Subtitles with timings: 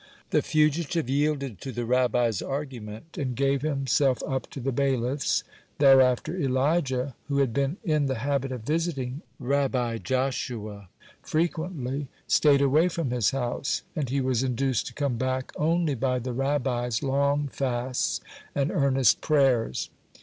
[0.31, 5.43] The fugitive yielded to the Rabbi's argument, and gave himself up to the bailiffs.
[5.77, 10.89] Thereafter Elijah, who had been in the habit of visiting Rabbi Joshua
[11.21, 16.17] frequently, stayed away from his house, and he was induced to come back only by
[16.17, 18.21] the Rabbi's long fasts
[18.55, 19.91] and earnest prayers.